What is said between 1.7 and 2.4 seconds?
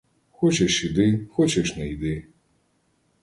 не йди.